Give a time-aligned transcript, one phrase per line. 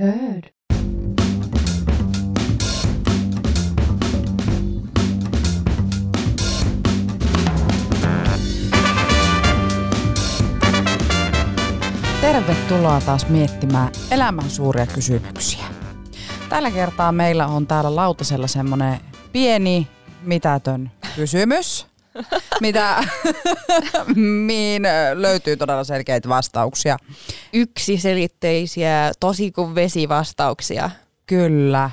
[0.00, 0.50] Heard.
[12.20, 15.64] Tervetuloa taas miettimään elämän suuria kysymyksiä.
[16.48, 19.00] Tällä kertaa meillä on täällä lautasella semmoinen
[19.32, 19.88] pieni,
[20.22, 21.89] mitätön kysymys,
[22.60, 23.04] mitä,
[24.16, 24.82] mihin
[25.14, 26.96] löytyy todella selkeitä vastauksia.
[27.52, 30.90] Yksiselitteisiä, tosi kuin vesivastauksia.
[31.26, 31.90] Kyllä.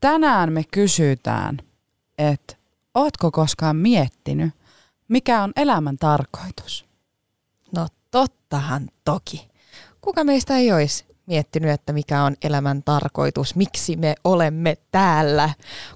[0.00, 1.58] Tänään me kysytään,
[2.18, 2.56] että
[2.94, 4.50] ootko koskaan miettinyt,
[5.08, 6.84] mikä on elämän tarkoitus?
[7.76, 9.50] No tottahan toki.
[10.00, 15.50] Kuka meistä ei olisi miettinyt, että mikä on elämän tarkoitus, miksi me olemme täällä,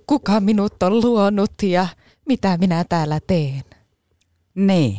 [0.06, 1.86] kuka minut on luonut ja
[2.26, 3.62] mitä minä täällä teen.
[4.54, 4.98] Niin.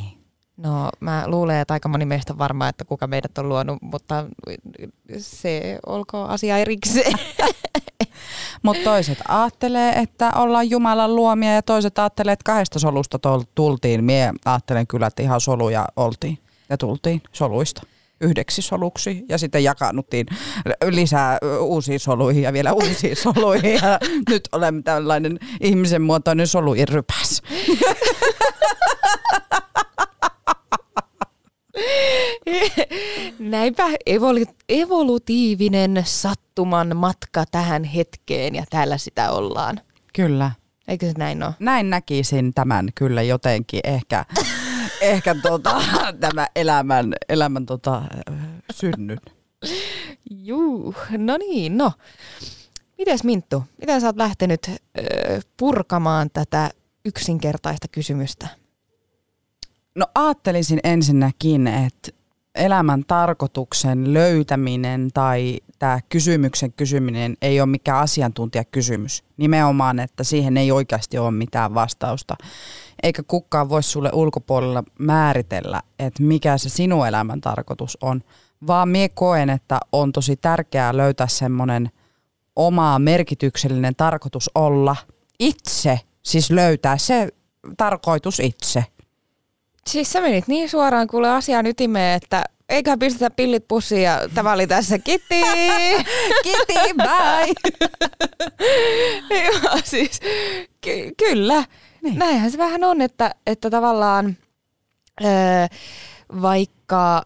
[0.58, 4.26] No mä luulen, että aika moni meistä on varma, että kuka meidät on luonut, mutta
[5.18, 7.14] se olkoon asia erikseen.
[8.64, 13.20] Mutta toiset ajattelee, että ollaan Jumalan luomia ja toiset ajattelee, että kahdesta solusta
[13.56, 14.04] tultiin.
[14.04, 16.38] Mie ajattelen kyllä, että ihan soluja oltiin
[16.70, 17.82] ja tultiin soluista
[18.22, 20.28] yhdeksi soluksi ja sitten jakannuttiin
[20.90, 24.00] lisää uusiin soluihin ja vielä uusiin soluihin ja
[24.30, 27.42] nyt olemme tällainen ihmisen muotoinen solujen rypäs.
[33.40, 39.82] Näinpä evolu- evolutiivinen sattuman matka tähän hetkeen ja täällä sitä ollaan.
[40.14, 40.52] Kyllä.
[40.88, 41.54] Eikö se näin ole?
[41.60, 44.26] Näin näkisin tämän kyllä jotenkin ehkä,
[45.02, 45.82] ehkä tota,
[46.20, 48.02] tämä elämän, elämän tota,
[48.72, 49.20] synnyn.
[50.30, 51.92] Juu, no niin, no.
[52.98, 54.74] Mites Minttu, miten sä oot lähtenyt ö,
[55.58, 56.70] purkamaan tätä
[57.06, 58.48] yksinkertaista kysymystä?
[59.96, 62.12] No ajattelisin ensinnäkin, että
[62.56, 69.24] elämän tarkoituksen löytäminen tai tämä kysymyksen kysyminen ei ole mikään asiantuntijakysymys.
[69.38, 72.36] Nimenomaan, että siihen ei oikeasti ole mitään vastausta.
[73.04, 78.22] Eikä kukaan voi sulle ulkopuolella määritellä, että mikä se sinun elämän tarkoitus on.
[78.68, 81.90] Vaan mie koen, että on tosi tärkeää löytää semmoinen
[82.56, 84.96] oma merkityksellinen tarkoitus olla
[85.40, 86.00] itse.
[86.24, 87.30] Siis löytää se
[87.78, 88.86] tarkoitus itse.
[89.90, 94.52] Siis sä menit niin suoraan kuule asian ytimeen, että eiköhän pistetä pillit pussiin ja tämä
[94.52, 95.42] oli tässä kitti.
[96.44, 97.78] kitti, bye.
[99.46, 100.20] Joo, siis
[100.82, 101.64] ky- kyllä.
[102.02, 102.20] Niin.
[102.20, 104.38] Näinhän se vähän on, että, että tavallaan
[105.24, 105.68] öö,
[106.42, 107.26] vaikka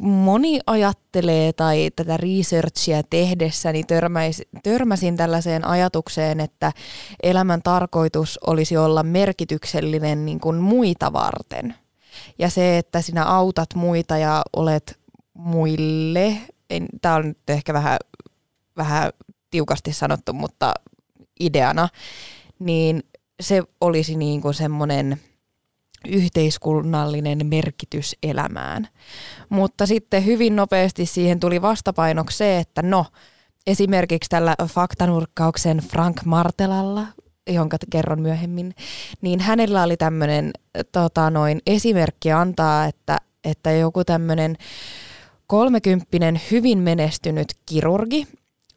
[0.00, 6.72] moni ajattelee tai tätä researchia tehdessä, niin törmäis, törmäsin tällaiseen ajatukseen, että
[7.22, 11.74] elämän tarkoitus olisi olla merkityksellinen niin kuin muita varten.
[12.38, 14.98] Ja se, että sinä autat muita ja olet
[15.34, 16.36] muille,
[17.02, 17.98] tämä on nyt ehkä vähän,
[18.76, 19.12] vähän
[19.50, 20.74] tiukasti sanottu, mutta
[21.40, 21.88] ideana,
[22.58, 23.02] niin
[23.40, 25.16] se olisi niin kuin semmoinen–
[26.08, 28.88] yhteiskunnallinen merkitys elämään.
[29.48, 33.06] Mutta sitten hyvin nopeasti siihen tuli vastapainoksi se, että no,
[33.66, 37.06] esimerkiksi tällä faktanurkkauksen Frank Martelalla,
[37.46, 38.74] jonka kerron myöhemmin,
[39.20, 40.50] niin hänellä oli tämmöinen
[40.92, 44.56] tota, noin esimerkki antaa, että, että joku tämmöinen
[45.46, 48.26] kolmekymppinen hyvin menestynyt kirurgi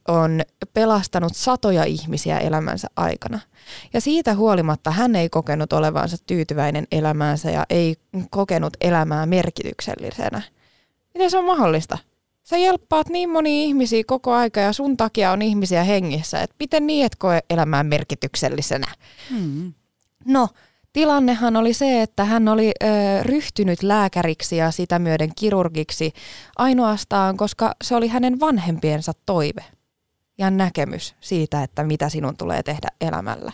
[0.08, 0.42] on
[0.74, 3.40] pelastanut satoja ihmisiä elämänsä aikana.
[3.94, 7.96] Ja siitä huolimatta hän ei kokenut olevansa tyytyväinen elämäänsä ja ei
[8.30, 10.42] kokenut elämää merkityksellisenä.
[11.14, 11.98] Miten se on mahdollista?
[12.50, 16.41] Sä jelppaat niin moni ihmisiä koko aika ja sun takia on ihmisiä hengissä.
[16.41, 18.88] Et miten niin et koe elämää merkityksellisenä?
[19.30, 19.74] Hmm.
[20.25, 20.50] No,
[20.94, 22.88] tilannehan oli se, että hän oli ö,
[23.24, 26.13] ryhtynyt lääkäriksi ja sitä myöden kirurgiksi
[26.57, 29.66] ainoastaan, koska se oli hänen vanhempiensa toive
[30.38, 33.52] ja näkemys siitä, että mitä sinun tulee tehdä elämällä.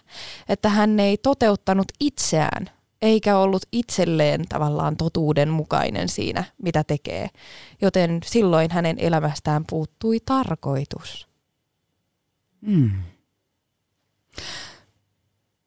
[0.49, 2.69] Että hän ei toteuttanut itseään,
[3.03, 7.29] eikä ollut itselleen tavallaan totuuden mukainen siinä, mitä tekee.
[7.81, 11.27] Joten silloin hänen elämästään puuttui tarkoitus.
[12.67, 12.91] Hmm.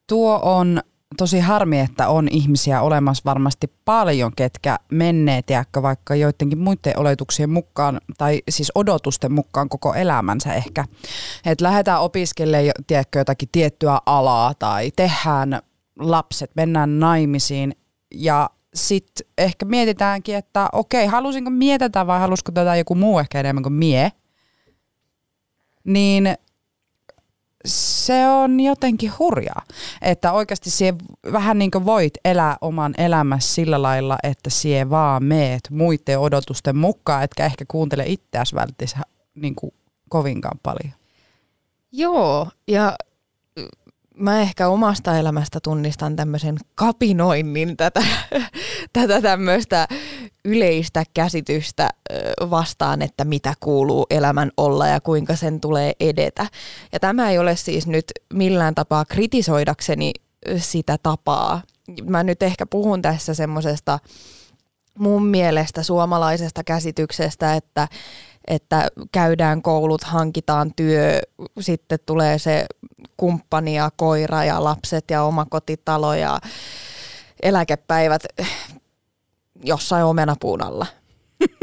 [0.07, 0.81] Tuo on
[1.17, 7.49] tosi harmi, että on ihmisiä olemassa varmasti paljon, ketkä menneet tiedätkö, vaikka joidenkin muiden oletuksien
[7.49, 10.85] mukaan, tai siis odotusten mukaan koko elämänsä ehkä.
[11.45, 15.61] Että lähdetään opiskelemaan tiedätkö, jotakin tiettyä alaa tai tehdään
[15.99, 17.75] lapset, mennään naimisiin
[18.15, 23.63] ja sitten ehkä mietitäänkin, että okei, halusinko mietetä vai halusiko tätä joku muu ehkä enemmän
[23.63, 24.11] kuin mie.
[25.83, 26.35] Niin
[27.65, 29.61] se on jotenkin hurjaa,
[30.01, 30.93] että oikeasti sie
[31.31, 36.77] vähän niin kuin voit elää oman elämässä sillä lailla, että sie vaan meet muiden odotusten
[36.77, 39.01] mukaan, etkä ehkä kuuntele itseäsi välttämättä
[39.35, 39.55] niin
[40.09, 40.93] kovinkaan paljon.
[41.91, 42.95] Joo, ja
[44.19, 48.03] mä ehkä omasta elämästä tunnistan tämmöisen kapinoinnin tätä,
[48.93, 49.87] tätä tämmöistä
[50.45, 51.89] yleistä käsitystä
[52.49, 56.47] vastaan, että mitä kuuluu elämän olla ja kuinka sen tulee edetä.
[56.91, 60.13] Ja tämä ei ole siis nyt millään tapaa kritisoidakseni
[60.57, 61.61] sitä tapaa.
[62.05, 63.99] Mä nyt ehkä puhun tässä semmoisesta
[64.97, 67.87] mun mielestä suomalaisesta käsityksestä, että,
[68.47, 71.21] että käydään koulut, hankitaan työ,
[71.59, 72.65] sitten tulee se
[73.17, 76.39] kumppani ja koira ja lapset ja omakotitalo ja
[77.41, 78.23] eläkepäivät
[79.63, 80.85] jossain omenapuun alla.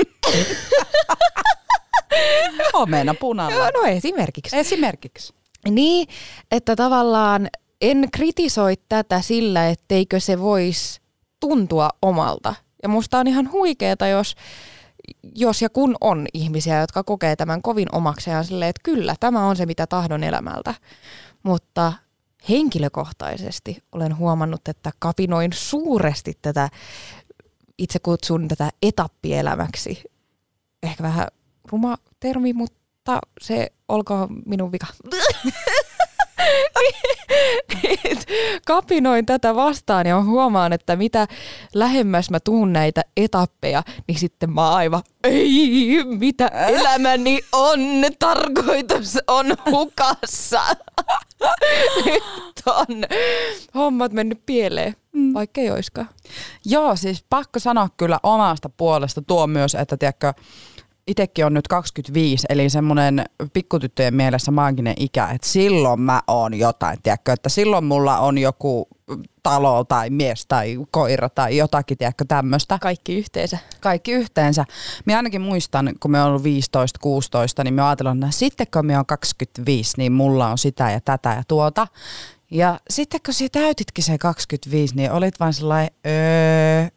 [2.73, 3.71] Omenapuun alla?
[3.71, 4.57] No esimerkiksi.
[4.57, 5.35] Esimerkiksi.
[5.71, 6.09] Niin,
[6.51, 7.49] että tavallaan
[7.81, 11.01] en kritisoi tätä sillä, etteikö se voisi
[11.41, 12.55] tuntua omalta.
[12.85, 14.35] Ja musta on ihan huikeeta, jos,
[15.35, 19.57] jos ja kun on ihmisiä, jotka kokee tämän kovin omakseen silleen, että kyllä, tämä on
[19.57, 20.75] se, mitä tahdon elämältä.
[21.43, 21.93] Mutta
[22.49, 26.69] henkilökohtaisesti olen huomannut, että kapinoin suuresti tätä,
[27.79, 30.03] itse kutsun tätä etappielämäksi.
[30.83, 31.27] Ehkä vähän
[31.73, 34.87] ruma termi, mutta se olkoon minun vika.
[38.67, 41.27] kapinoin tätä vastaan ja huomaan, että mitä
[41.75, 47.81] lähemmäs mä tuun näitä etappeja, niin sitten mä aivan, ei, mitä elämäni on,
[48.19, 50.61] tarkoitus on hukassa.
[52.07, 52.87] Nyt on
[53.75, 55.35] hommat mennyt pieleen, mm.
[55.35, 56.09] vaikka ei oiskaan.
[56.65, 60.35] Joo, siis pakko sanoa kyllä omasta puolesta tuo myös, että tiedätkö,
[61.07, 66.99] itsekin on nyt 25, eli semmoinen pikkutyttöjen mielessä maaginen ikä, että silloin mä oon jotain,
[67.03, 68.89] tiedätkö, että silloin mulla on joku
[69.43, 72.79] talo tai mies tai koira tai jotakin, tiedätkö, tämmöistä.
[72.81, 73.59] Kaikki yhteensä.
[73.81, 74.65] Kaikki yhteensä.
[75.05, 76.47] Minä ainakin muistan, kun me ollut 15-16,
[77.65, 81.29] niin me ajatellaan, että sitten kun me on 25, niin mulla on sitä ja tätä
[81.29, 81.87] ja tuota.
[82.51, 86.89] Ja sitten kun sä täytitkin se 25, niin olit vaan sellainen, Öö,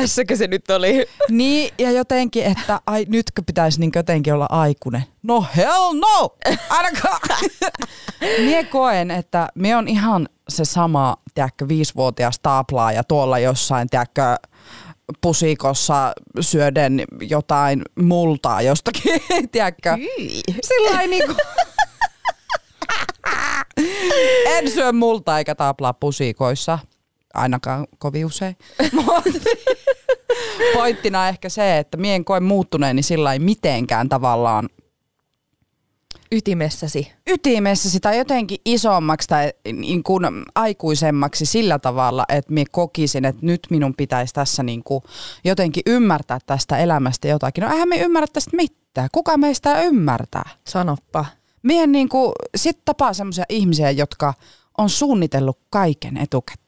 [0.00, 1.06] Tässäkö se nyt oli?
[1.28, 5.02] Niin, ja jotenkin, että ai, nytkö pitäisi niin jotenkin olla aikuinen.
[5.22, 6.36] No hell no!
[6.70, 7.20] Ainakaan!
[8.46, 14.22] mie koen, että me on ihan se sama, tiedätkö, viisivuotias taaplaaja tuolla jossain, tiedätkö,
[15.20, 19.20] pusikossa syöden jotain multaa jostakin,
[19.52, 19.96] tiedätkö?
[20.62, 21.34] Sillä niinku...
[24.46, 26.78] en syö multaa eikä taaplaa pusikoissa
[27.34, 28.56] ainakaan kovin usein.
[30.74, 34.68] Pointtina ehkä se, että mien koe muuttuneeni sillä ei mitenkään tavallaan
[36.32, 37.12] ytimessäsi.
[37.26, 40.24] Ytimessäsi tai jotenkin isommaksi tai niin kuin
[40.54, 45.02] aikuisemmaksi sillä tavalla, että minä kokisin, että nyt minun pitäisi tässä niin kuin
[45.44, 47.62] jotenkin ymmärtää tästä elämästä jotakin.
[47.62, 49.08] No eihän me ymmärrä tästä mitään.
[49.12, 50.50] Kuka meistä ymmärtää?
[50.66, 51.24] Sanoppa.
[51.62, 54.34] Mien niin kuin, sit tapaa sellaisia ihmisiä, jotka
[54.78, 56.59] on suunnitellut kaiken etukäteen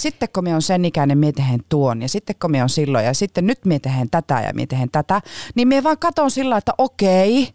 [0.00, 3.04] sitten kun me on sen ikäinen, me tehdään tuon ja sitten kun me on silloin
[3.04, 5.20] ja sitten nyt me tehdään tätä ja me tehdään tätä,
[5.54, 7.48] niin me vaan katon sillä, että okei,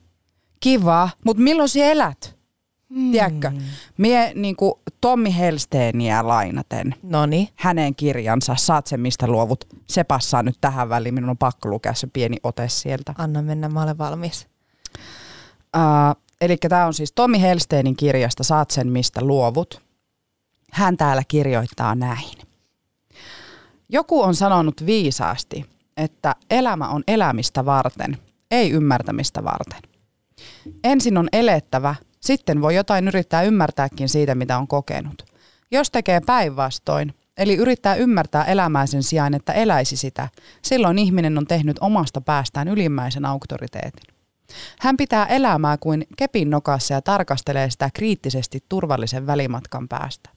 [0.60, 2.36] kiva, mutta milloin sinä elät?
[2.94, 3.12] Hmm.
[3.12, 3.52] Tiedätkö?
[3.98, 6.96] Mie niin kuin Tommi Helsteeniä lainaten.
[7.04, 7.50] Noni.
[7.56, 9.68] Hänen kirjansa, saat sen mistä luovut.
[9.88, 13.14] Se passaa nyt tähän väliin, minun on pakko lukea se pieni ote sieltä.
[13.18, 14.48] Anna mennä, mä olen valmis.
[15.78, 19.85] Uh, eli tämä on siis Tommi Helsteenin kirjasta Saat sen mistä luovut.
[20.76, 22.38] Hän täällä kirjoittaa näin.
[23.90, 25.66] Joku on sanonut viisaasti,
[25.98, 28.18] että elämä on elämistä varten,
[28.52, 29.82] ei ymmärtämistä varten.
[30.84, 35.26] Ensin on elettävä, sitten voi jotain yrittää ymmärtääkin siitä, mitä on kokenut.
[35.72, 40.30] Jos tekee päinvastoin, eli yrittää ymmärtää elämää sen sijaan, että eläisi sitä,
[40.62, 44.16] silloin ihminen on tehnyt omasta päästään ylimmäisen auktoriteetin.
[44.80, 50.35] Hän pitää elämää kuin kepin nokassa ja tarkastelee sitä kriittisesti turvallisen välimatkan päästä.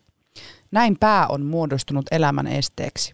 [0.71, 3.13] Näin pää on muodostunut elämän esteeksi.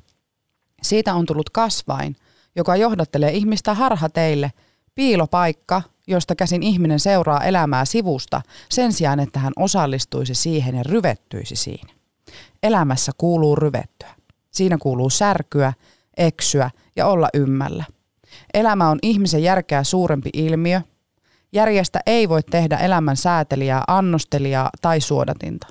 [0.83, 2.17] Siitä on tullut kasvain,
[2.57, 4.53] joka johdattelee ihmistä harhateille,
[4.95, 11.57] piilopaikka, josta käsin ihminen seuraa elämää sivusta sen sijaan, että hän osallistuisi siihen ja ryvettyisi
[11.57, 11.95] siinä.
[12.63, 14.15] Elämässä kuuluu ryvettyä.
[14.51, 15.73] Siinä kuuluu särkyä,
[16.17, 17.85] eksyä ja olla ymmällä.
[18.55, 20.81] Elämä on ihmisen järkeä suurempi ilmiö.
[21.53, 25.67] Järjestä ei voi tehdä elämän säätelijää, annostelijaa tai suodatinta.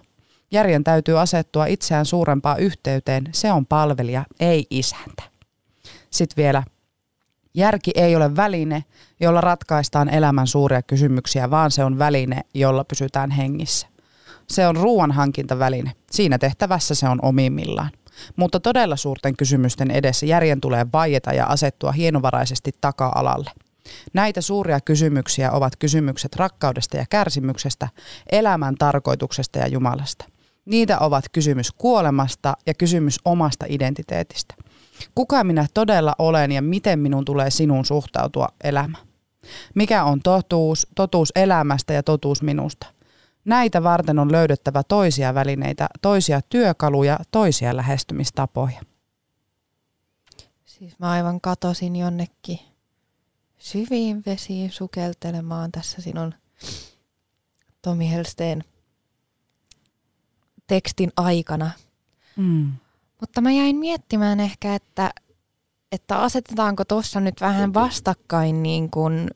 [0.53, 3.24] Järjen täytyy asettua itseään suurempaan yhteyteen.
[3.31, 5.24] Se on palvelija, ei isäntä.
[6.10, 6.63] Sitten vielä,
[7.53, 8.83] järki ei ole väline,
[9.19, 13.88] jolla ratkaistaan elämän suuria kysymyksiä, vaan se on väline, jolla pysytään hengissä.
[14.50, 15.91] Se on ruoanhankintaväline.
[16.12, 17.91] Siinä tehtävässä se on omimmillaan.
[18.36, 23.51] Mutta todella suurten kysymysten edessä järjen tulee vaieta ja asettua hienovaraisesti taka-alalle.
[24.13, 27.88] Näitä suuria kysymyksiä ovat kysymykset rakkaudesta ja kärsimyksestä,
[28.31, 30.33] elämän tarkoituksesta ja Jumalasta.
[30.65, 34.55] Niitä ovat kysymys kuolemasta ja kysymys omasta identiteetistä.
[35.15, 38.98] Kuka minä todella olen ja miten minun tulee sinun suhtautua elämä?
[39.75, 42.88] Mikä on totuus, totuus elämästä ja totuus minusta?
[43.46, 48.82] Näitä varten on löydettävä toisia välineitä, toisia työkaluja, toisia lähestymistapoja.
[50.65, 52.60] Siis mä aivan katosin jonnekin
[53.58, 56.34] syviin vesiin sukeltelemaan tässä sinun
[57.82, 58.63] Tomi Helsteen
[60.74, 61.72] tekstin aikana.
[62.36, 62.72] Mm.
[63.22, 65.12] Mutta mä jäin miettimään ehkä, että,
[65.92, 69.27] että asetetaanko tuossa nyt vähän vastakkain niin kuin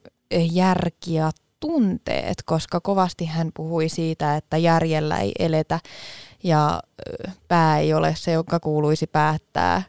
[0.52, 5.80] järki ja tunteet, koska kovasti hän puhui siitä, että järjellä ei eletä
[6.44, 6.82] ja
[7.48, 9.84] pää ei ole se, joka kuuluisi päättää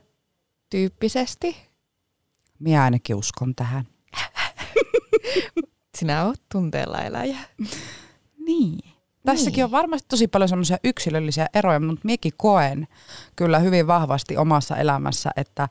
[0.71, 1.57] tyyppisesti.
[2.59, 3.85] Minä ainakin uskon tähän.
[5.99, 7.39] Sinä olet tunteella eläjä.
[8.39, 8.98] Niin.
[9.33, 9.65] Tässäkin niin.
[9.65, 12.89] on varmasti tosi paljon semmoisia yksilöllisiä eroja, mutta minäkin koen
[13.37, 15.69] kyllä hyvin vahvasti omassa elämässä, että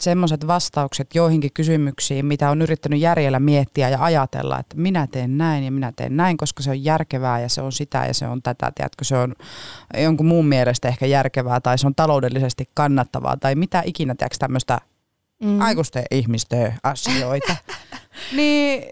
[0.00, 5.64] semmoiset vastaukset joihinkin kysymyksiin, mitä on yrittänyt järjellä miettiä ja ajatella, että minä teen näin
[5.64, 8.42] ja minä teen näin, koska se on järkevää ja se on sitä ja se on
[8.42, 9.34] tätä, tiedätkö, se on
[9.98, 14.80] jonkun muun mielestä ehkä järkevää tai se on taloudellisesti kannattavaa tai mitä ikinä, tiedätkö, tämmöistä
[15.42, 15.60] mm.
[15.60, 17.56] aikuisten ihmisten asioita.
[18.36, 18.82] niin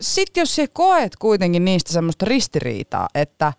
[0.00, 3.52] sitten jos se koet kuitenkin niistä semmoista ristiriitaa, että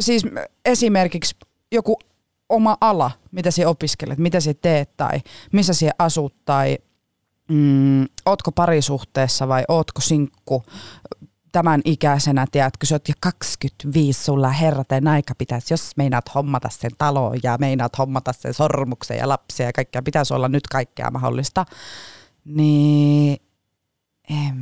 [0.00, 0.22] siis
[0.64, 1.36] esimerkiksi
[1.72, 1.98] joku
[2.48, 5.20] oma ala, mitä sinä opiskelet, mitä sinä teet tai
[5.52, 6.78] missä sinä asut tai
[7.48, 10.62] mm, ootko parisuhteessa vai ootko sinkku
[11.52, 16.90] tämän ikäisenä, tiedätkö, sä oot jo 25, sulla herraten aika pitäisi, jos meinaat hommata sen
[16.98, 21.64] taloon ja meinaat hommata sen sormuksen ja lapsia ja kaikkea, pitäisi olla nyt kaikkea mahdollista,
[22.44, 23.38] niin
[24.30, 24.56] en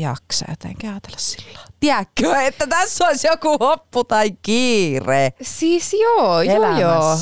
[0.00, 6.78] jaksa jotenkin ajatella sillä Tiedätkö, että tässä olisi joku hoppu tai kiire Siis joo, joo,
[6.78, 7.16] joo.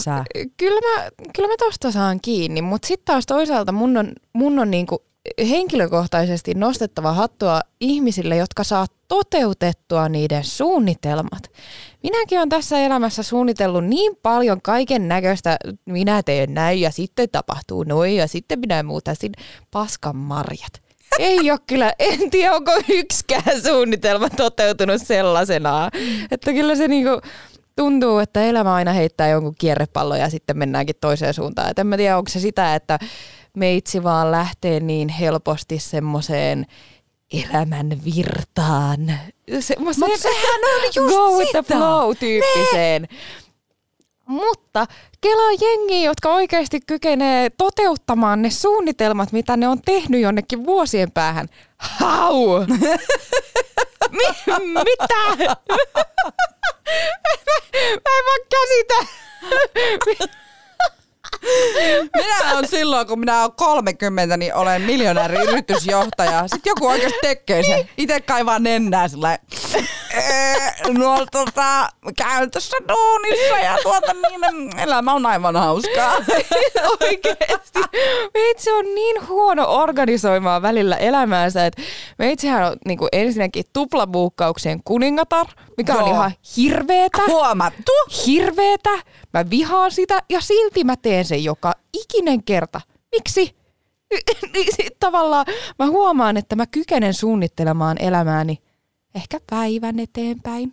[0.57, 4.71] Kyllä mä, kyllä mä tosta saan kiinni, mutta sitten taas toisaalta mun on, mun on
[4.71, 5.03] niinku
[5.49, 11.43] henkilökohtaisesti nostettava hattua ihmisille, jotka saa toteutettua niiden suunnitelmat.
[12.03, 17.85] Minäkin olen tässä elämässä suunnitellut niin paljon kaiken näköistä, minä teen näin ja sitten tapahtuu
[17.85, 19.17] noin ja sitten minä muutan
[19.71, 20.86] paskan marjat
[21.19, 25.91] ei ole kyllä, en tiedä onko yksikään suunnitelma toteutunut sellaisenaan.
[26.31, 27.21] Että kyllä se niinku
[27.77, 31.71] tuntuu, että elämä aina heittää jonkun kierrepallon ja sitten mennäänkin toiseen suuntaan.
[31.71, 32.99] Et en mä tiedä, onko se sitä, että
[33.57, 36.67] meitsi vaan lähtee niin helposti semmoiseen
[37.33, 39.01] elämän virtaan.
[39.79, 43.03] Mutta sehän on just go with the flow tyyppiseen.
[43.03, 43.09] Ne
[44.27, 44.87] mutta
[45.21, 51.49] kelaa jengi, jotka oikeasti kykenee toteuttamaan ne suunnitelmat, mitä ne on tehnyt jonnekin vuosien päähän.
[54.11, 54.53] Mi-
[54.85, 55.15] mitä?
[58.05, 59.07] mä en vaan käsitä.
[62.17, 66.49] Minä on silloin, kun minä olen 30, niin olen miljonääri yritysjohtaja.
[66.49, 67.89] Sitten joku oikeasti tekee se.
[67.99, 69.39] Itse kaivaa nennää sillä
[70.99, 76.13] no tota, käyn tässä duunissa ja tuota niin, elämä on aivan hauskaa.
[77.01, 77.81] Oikeesti.
[78.35, 81.83] Meitsi on niin huono organisoimaan välillä elämäänsä, että
[82.19, 86.03] meitsihän on niin kuin ensinnäkin tuplabuukkauksien kuningatar, mikä Joo.
[86.03, 87.23] on ihan hirveetä.
[87.27, 87.93] Huomattu.
[88.27, 88.91] Hirveetä.
[89.33, 92.81] Mä vihaan sitä ja silti mä teen sen joka ikinen kerta.
[93.17, 93.57] Miksi?
[94.55, 95.47] niin sit tavallaan
[95.79, 98.59] mä huomaan, että mä kykenen suunnittelemaan elämääni
[99.15, 100.73] ehkä päivän eteenpäin.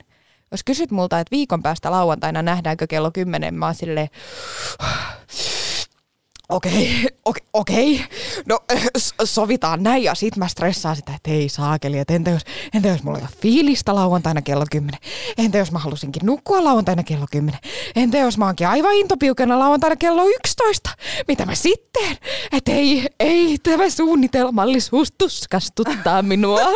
[0.51, 4.10] Jos kysyt multa, että viikon päästä lauantaina nähdäänkö kello 10, mä oon silleen,
[6.53, 8.05] okei, okei, okei,
[8.45, 8.60] no
[9.24, 12.41] sovitaan näin ja sit mä stressaan sitä, että ei saakeli, että entä jos,
[12.74, 15.00] entä jos mulla ei ole fiilistä lauantaina kello 10,
[15.38, 17.60] entä jos mä halusinkin nukkua lauantaina kello 10,
[17.95, 20.89] entä jos mä oonkin aivan intopiukena lauantaina kello 11,
[21.27, 22.17] mitä mä sitten,
[22.51, 26.62] että ei, ei tämä suunnitelmallisuus tuskastuttaa minua.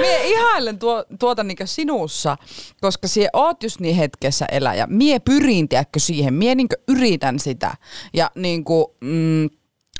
[0.00, 2.36] mie ihailen tuo, tuota niinku sinussa,
[2.80, 4.86] koska sie oot just niin hetkessä eläjä.
[4.86, 6.34] Mie pyrin, tiedätkö, siihen.
[6.34, 7.74] Mie niinku yritän sitä.
[8.14, 9.50] Ja niinku, mm,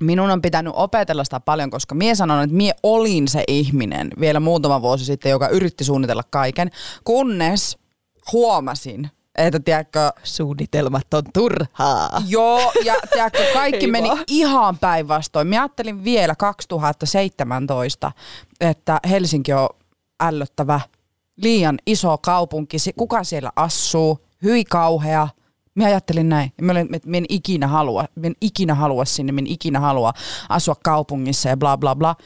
[0.01, 4.41] minun on pitänyt opetella sitä paljon, koska mie sanon, että mie olin se ihminen vielä
[4.41, 6.71] muutama vuosi sitten, joka yritti suunnitella kaiken,
[7.05, 7.79] kunnes
[8.33, 12.23] huomasin, että tiedätkö, suunnitelmat on turhaa.
[12.27, 14.25] Joo, ja tiedätkö, kaikki meni vaan.
[14.27, 15.47] ihan päinvastoin.
[15.47, 18.13] Mä ajattelin vielä 2017,
[18.61, 19.69] että Helsinki on
[20.23, 20.81] ällöttävä,
[21.37, 25.29] liian iso kaupunki, kuka siellä asuu, hyi kauhea,
[25.75, 26.53] Mä ajattelin näin.
[26.61, 29.81] Mä olin, että mä en ikinä halua, mä en ikinä halua sinne, mä en ikinä
[29.81, 30.13] halua
[30.49, 32.17] asua kaupungissa ja bla bla bla.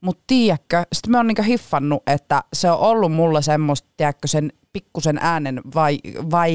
[0.00, 4.52] Mutta tiedätkö, sitten mä oon niinku hiffannut, että se on ollut mulle semmoista, tiedätkö, sen
[4.72, 5.98] pikkusen äänen vai,
[6.30, 6.54] vai,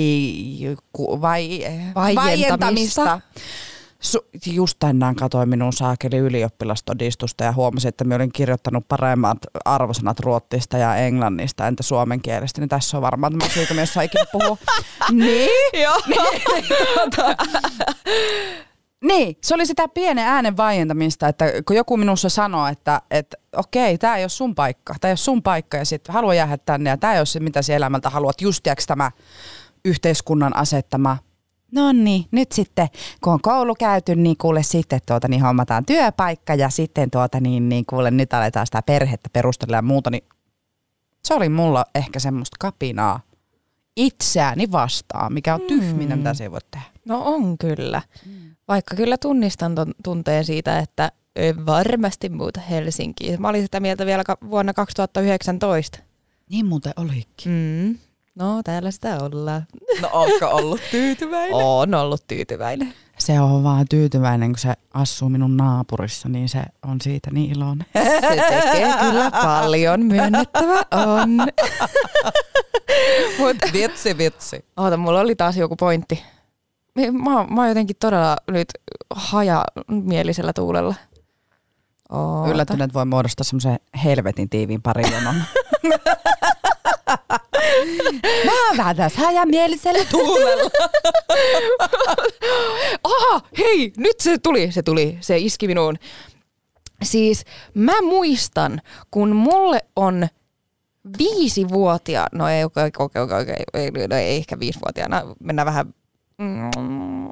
[1.22, 3.20] vai, vaientamista.
[4.00, 10.20] Su, just tänään katsoin minun saakeli ylioppilastodistusta ja huomasin, että minä olin kirjoittanut paremmat arvosanat
[10.20, 14.26] ruottista ja englannista, entä suomen kielestä, niin tässä on varmaan tämä siitä, jos saa ikinä
[14.32, 14.58] puhua.
[15.12, 15.82] niin?
[15.82, 16.02] Joo.
[16.08, 17.36] niin, tuota,
[19.04, 23.98] niin, se oli sitä pienen äänen vaientamista, että kun joku minussa sanoo, että, että okei,
[23.98, 26.90] tämä ei ole sun paikka, tämä ei ole sun paikka ja sitten haluaa jäädä tänne
[26.90, 29.12] ja tämä ei ole se, mitä sinä elämältä haluat, just tämä
[29.86, 31.18] yhteiskunnan asettama
[31.72, 32.88] No niin, nyt sitten
[33.22, 37.70] kun on koulu käyty, niin kuule sitten tuota, niin hommataan työpaikka ja sitten tuota, niin,
[37.70, 40.24] niin kuule nyt aletaan sitä perhettä perustella ja muuta, niin
[41.24, 43.20] se oli mulla ehkä semmoista kapinaa
[43.96, 46.20] itseäni vastaan, mikä on tyhmintä, mm.
[46.20, 46.86] mitä se voi tehdä.
[47.06, 48.02] No on kyllä.
[48.26, 48.41] Mm.
[48.72, 51.12] Vaikka kyllä tunnistan ton tunteen siitä, että
[51.66, 53.42] varmasti muuta Helsinkiin.
[53.42, 56.00] Mä olin sitä mieltä vielä vuonna 2019.
[56.50, 57.52] Niin muuten olikin.
[57.52, 57.98] Mm.
[58.36, 59.68] No, täällä sitä ollaan.
[60.02, 61.56] No, onko ollut tyytyväinen?
[61.66, 62.94] On ollut tyytyväinen.
[63.18, 67.88] Se on vaan tyytyväinen, kun se asuu minun naapurissa, niin se on siitä niin iloinen.
[68.22, 71.30] Se tekee kyllä paljon, myönnettävä on.
[73.40, 74.66] Mut, vitsi, vitsi.
[74.78, 76.24] Oota, mulla oli taas joku pointti.
[76.96, 78.68] Mä, mä oon jotenkin todella nyt
[79.16, 80.96] hajamielisellä tuulella.
[82.10, 82.52] Oota.
[82.52, 85.36] Yllättynyt, että voi muodostaa semmoisen helvetin tiiviin parijonon.
[88.46, 90.70] Mä oon vähän tässä hajamielisellä tuulella.
[93.04, 95.96] Aha, hei, nyt se tuli, se tuli, se iski minuun.
[97.04, 98.82] Siis mä muistan,
[99.12, 100.28] kun mulle on
[101.18, 103.38] viisivuotia, no ei, okei, okei, okei,
[103.74, 105.94] okei, no ei ehkä viisivuotiaana, mennään vähän,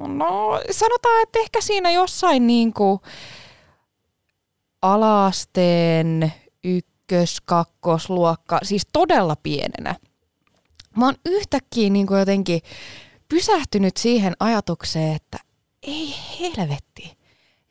[0.06, 3.00] no sanotaan, että ehkä siinä jossain niinku
[4.82, 6.32] alasteen
[6.64, 9.94] ykkös, kakkosluokka, siis todella pienenä.
[10.96, 12.60] Mä oon yhtäkkiä niin kuin jotenkin
[13.28, 15.38] pysähtynyt siihen ajatukseen, että
[15.82, 17.16] ei helvetti,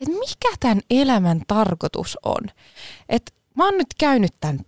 [0.02, 2.41] että mikä tämän elämän tarkoitus on.
[3.10, 4.60] Että mä oon nyt käynyt tämän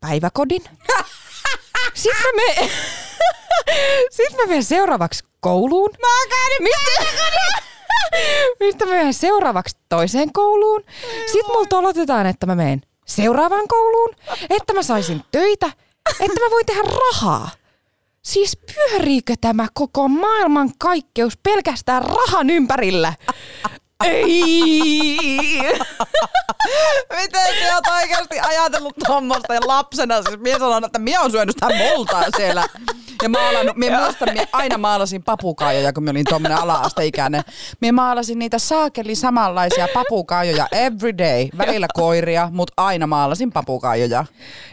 [0.00, 0.62] päiväkodin.
[1.94, 2.70] Sitten mä, menen,
[4.16, 5.90] Sitten mä menen seuraavaksi kouluun.
[6.00, 6.90] Mä oon käynyt Mistä...
[8.60, 10.84] Mistä mä menen seuraavaksi toiseen kouluun.
[11.26, 14.14] Sitten multa olotetaan, että mä menen seuraavaan kouluun,
[14.50, 15.66] että mä saisin töitä,
[16.20, 17.50] että mä voin tehdä rahaa.
[18.22, 23.12] Siis pyöriikö tämä koko maailman kaikkeus pelkästään rahan ympärillä?
[24.04, 25.18] Ei!
[27.20, 30.22] Miten sä oot oikeasti ajatellut tuommoista lapsena?
[30.22, 32.66] Siis mies sanon, että minä on syönyt sitä multaa siellä.
[33.22, 37.42] Ja maalannut, minä muistan, minä aina maalasin papukaajoja, kun minä olin tuommoinen ala-asteikäinen.
[37.80, 41.48] Minä maalasin niitä saakeli samanlaisia papukaajoja every day.
[41.58, 44.24] Välillä koiria, mutta aina maalasin papukaajoja.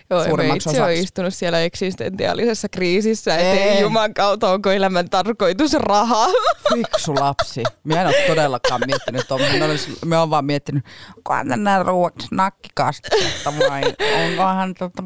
[0.09, 0.81] Joo, itse osaksi.
[0.81, 6.27] on istunut siellä eksistentiaalisessa kriisissä, että ei Juman kautta onko elämän tarkoitus raha.
[6.73, 7.63] Fiksu lapsi.
[7.83, 9.79] Minä en ole todellakaan miettinyt tuommoinen.
[10.05, 10.85] Minä olen vaan miettinyt,
[11.17, 13.83] onkohan tänään ruuaksi nakkikastetta vai
[14.25, 15.03] onkohan tota,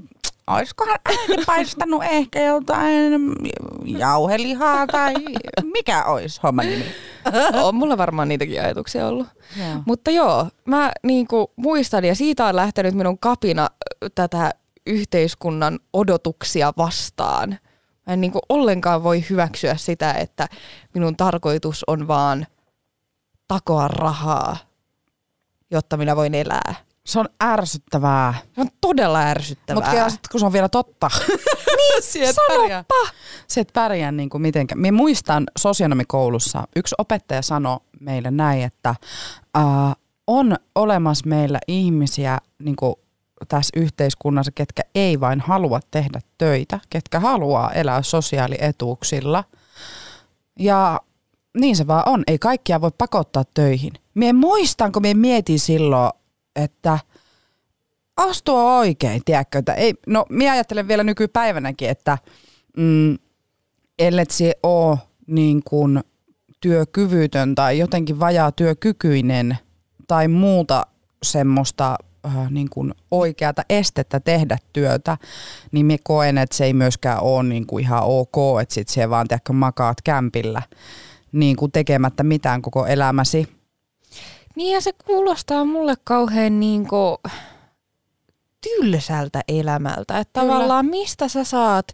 [0.47, 3.13] olisikohan äiti paistanut ehkä jotain
[3.86, 5.13] jauhelihaa tai
[5.63, 6.86] mikä olisi homma nimi?
[7.63, 9.27] On mulla varmaan niitäkin ajatuksia ollut.
[9.60, 9.84] Joo.
[9.86, 13.69] Mutta joo, mä niinku muistan ja siitä on lähtenyt minun kapina
[14.15, 14.51] tätä
[14.88, 17.49] yhteiskunnan odotuksia vastaan.
[18.08, 20.47] Mä en niinku ollenkaan voi hyväksyä sitä, että
[20.93, 22.47] minun tarkoitus on vaan
[23.47, 24.58] takoa rahaa,
[25.71, 26.75] jotta minä voin elää.
[27.06, 28.34] Se on ärsyttävää.
[28.56, 30.06] Se on todella ärsyttävää.
[30.06, 31.10] Mutta kun se on vielä totta.
[31.78, 32.96] niin, se sanoppa.
[33.48, 34.80] Se et pärjää niin kuin mitenkään.
[34.82, 38.96] Minä muistan sosionomikoulussa, yksi opettaja sanoi meille näin, että
[39.58, 39.96] uh,
[40.28, 42.96] on olemassa meillä ihmisiä niin kuin
[43.48, 49.44] tässä yhteiskunnassa, ketkä ei vain halua tehdä töitä, ketkä haluaa elää sosiaalietuuksilla.
[50.60, 51.00] Ja
[51.58, 52.24] niin se vaan on.
[52.28, 53.94] Ei kaikkia voi pakottaa töihin.
[54.14, 56.12] Mie muistan, kun mie mietin silloin,
[56.56, 57.00] että
[58.18, 59.58] astua oikein, tiedätkö?
[59.58, 62.18] Että ei, no, minä ajattelen vielä nykypäivänäkin, että
[62.78, 63.18] mm,
[64.00, 66.04] ellet se ole niin kuin
[66.62, 69.58] työkyvytön tai jotenkin vajaa työkykyinen
[70.08, 70.88] tai muuta
[71.24, 75.18] semmoista äh, niin kuin oikeata estettä tehdä työtä,
[75.72, 79.10] niin me koen, että se ei myöskään ole niin kuin ihan ok, että sit se
[79.10, 80.62] vaan tiedätkö, makaat kämpillä
[81.32, 83.61] niin kuin tekemättä mitään koko elämäsi
[84.56, 87.18] niin ja se kuulostaa mulle kauhean niin kuin
[88.62, 90.20] tylsältä elämältä.
[90.20, 90.54] Että Kyllä.
[90.54, 91.88] tavallaan mistä sä saat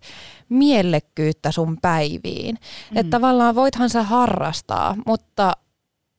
[0.50, 2.56] miellekkyyttä sun päiviin.
[2.92, 2.98] Mm.
[2.98, 5.54] Että tavallaan voithan sä harrastaa, mutta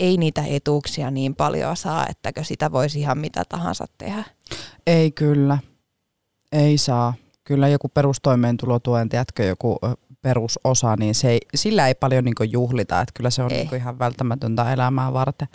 [0.00, 4.24] ei niitä etuuksia niin paljon saa, ettäkö sitä voisi ihan mitä tahansa tehdä.
[4.86, 5.58] Ei kyllä.
[6.52, 7.14] Ei saa.
[7.44, 9.78] Kyllä joku perustoimeentulotuen, tiedätkö, joku
[10.22, 13.58] perusosa, niin se ei, sillä ei paljon niinku juhlita, että kyllä se on Ei.
[13.58, 15.48] niinku ihan välttämätöntä elämää varten.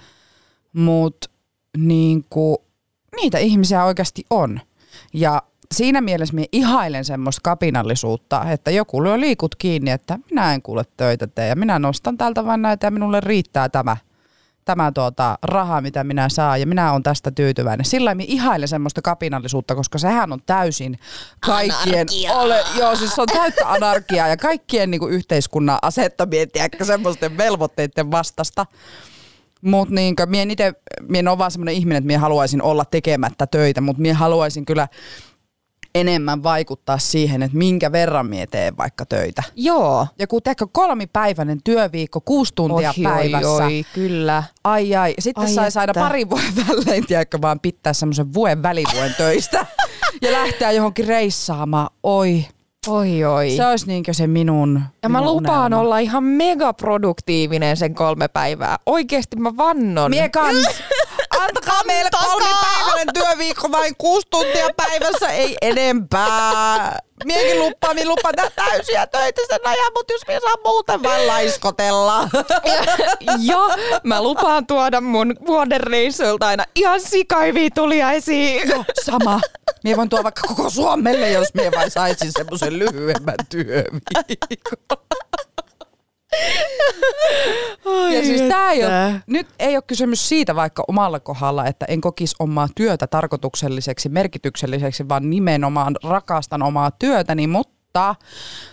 [0.73, 1.29] Mutta
[1.77, 2.63] niinku,
[3.15, 4.59] niitä ihmisiä oikeasti on.
[5.13, 10.61] Ja siinä mielessä minä ihailen semmoista kapinallisuutta, että joku lyö liikut kiinni, että minä en
[10.61, 13.97] kuule töitä tee ja minä nostan täältä vain näitä ja minulle riittää tämä
[14.65, 17.85] tämä tuota, raha, mitä minä saan, ja minä olen tästä tyytyväinen.
[17.85, 20.99] Sillä minä ihailen semmoista kapinallisuutta, koska sehän on täysin
[21.39, 22.07] kaikkien...
[22.31, 26.49] Ole, joo, siis se on täyttä anarkiaa ja kaikkien niin kuin, yhteiskunnan asettamien,
[26.83, 28.65] semmoisten velvoitteiden vastasta.
[29.63, 30.73] Mutta niin, mien itse,
[31.09, 34.87] mien on vaan semmoinen ihminen, että mien haluaisin olla tekemättä töitä, mutta mien haluaisin kyllä
[35.95, 39.43] enemmän vaikuttaa siihen, että minkä verran mie teen vaikka töitä.
[39.55, 40.07] Joo.
[40.19, 43.49] Joku teekö kolmipäiväinen työviikko, kuusi tuntia Oi, päivässä.
[43.49, 44.43] Oi, oi, kyllä.
[44.63, 45.13] Ai ai.
[45.19, 49.65] Sitten Ai saisi aina parin vuoden välein, tiedätkö, vaan pitää semmoisen vuoden välivuoden töistä
[50.21, 51.89] ja lähteä johonkin reissaamaan.
[52.03, 52.45] Oi,
[52.87, 53.51] Oi, oi.
[53.51, 55.81] se olisi niinkö se minun Ja mä minun lupaan unelma.
[55.85, 58.77] olla ihan megaproduktiivinen sen kolme päivää.
[58.85, 60.09] Oikeesti mä vannon.
[60.11, 60.67] Mie kans.
[61.39, 66.99] Antakaa meille kolmipäiväinen työviikko vain kuusi tuntia päivässä, ei enempää.
[67.25, 71.27] Miekin lupaa, minä lupaan tehdä täysiä töitä sen ajan, mutta jos minä saan muuten vaan
[71.27, 72.29] laiskotella.
[73.49, 73.59] ja
[74.03, 78.69] mä lupaan tuoda mun vuoden reissuilta aina ihan sikaiviä tuliaisiin.
[78.69, 79.41] Joo, sama.
[79.83, 85.02] Mie voin tuoda vaikka koko Suomelle, jos mie vain saisin semmoisen lyhyemmän työviikon.
[88.13, 92.01] Ja siis tää ei ole, nyt ei ole kysymys siitä vaikka omalla kohdalla, että en
[92.01, 98.15] kokisi omaa työtä tarkoitukselliseksi, merkitykselliseksi, vaan nimenomaan rakastan omaa työtäni, mutta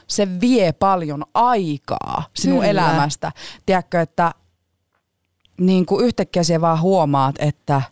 [0.07, 2.70] se vie paljon aikaa sinun Kyllä.
[2.70, 3.33] elämästä.
[3.66, 4.33] Tiedätkö, että
[5.61, 7.83] niin kuin yhtäkkiä siellä vaan huomaat, että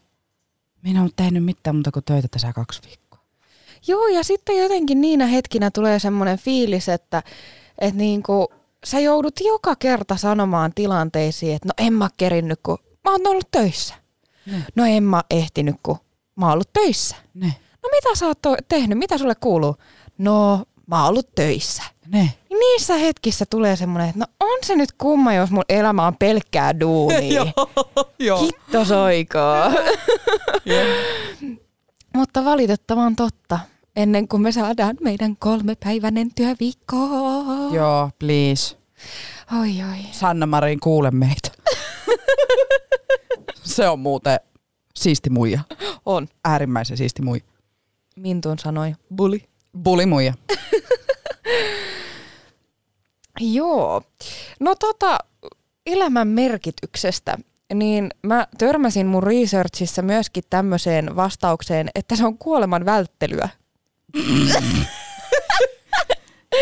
[0.83, 3.21] minä olen tehnyt mitään muuta kuin töitä tässä kaksi viikkoa.
[3.87, 7.23] Joo, ja sitten jotenkin niinä hetkinä tulee semmoinen fiilis, että,
[7.79, 8.49] että niinku,
[8.85, 13.49] sä joudut joka kerta sanomaan tilanteisiin, että no en mä kerinnyt, kun mä oon ollut
[13.51, 13.95] töissä.
[14.47, 14.63] Ne.
[14.75, 15.97] No en mä ehtinyt, kun
[16.37, 17.17] mä oon ollut töissä.
[17.35, 18.39] Ne, No mitä sä oot
[18.69, 18.99] tehnyt?
[18.99, 19.77] Mitä sulle kuuluu?
[20.19, 21.83] No mä oon ollut töissä.
[22.07, 22.19] ne.
[22.19, 26.17] Niin Niissä hetkissä tulee semmoinen, että no on se nyt kumma, jos mun elämä on
[26.19, 27.47] pelkkää duunia.
[28.19, 28.41] Joo.
[28.43, 29.73] Hitto soikaa.
[32.17, 33.59] Mutta valitettavan totta.
[33.99, 36.97] Ennen kuin me saadaan meidän kolmepäiväinen työviikko.
[37.73, 38.77] Joo, please.
[39.61, 40.05] Oi oi.
[40.13, 41.51] Sanna Marin, kuule meitä.
[43.63, 44.41] Se on muuten
[44.97, 45.61] siisti muija.
[46.07, 46.29] On.
[46.45, 47.45] Äärimmäisen siisti muija.
[48.17, 48.95] Mintun sanoi.
[49.17, 49.41] Bully.
[49.83, 50.35] Buli muija.
[53.41, 54.03] Joo.
[54.61, 55.19] No tota,
[55.87, 57.39] elämän merkityksestä,
[57.75, 63.49] niin mä törmäsin mun researchissa myöskin tämmöiseen vastaukseen, että se on kuoleman välttelyä.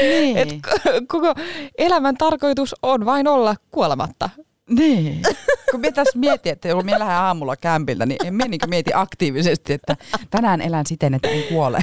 [0.01, 0.37] Niin.
[0.37, 0.49] Et
[1.09, 1.35] koko
[1.79, 4.31] elämän tarkoitus on vain olla kuolematta.
[4.71, 5.23] niin.
[5.71, 8.91] Kun minä tässä mietin, että kun minä lähden aamulla kämpiltä, niin en minä niin mieti
[8.95, 9.97] aktiivisesti, että
[10.31, 11.81] tänään elän siten, että en kuole.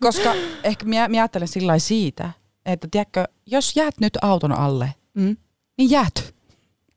[0.00, 2.30] Koska ehkä minä, minä ajattelen sillä siitä,
[2.66, 5.36] että tiedätkö, jos jäät nyt auton alle, Mm.
[5.78, 6.34] niin jäät.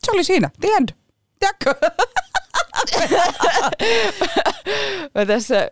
[0.06, 0.90] Se oli siinä, the end.
[1.40, 1.76] Tiedätkö?
[5.16, 5.70] Mä tässä...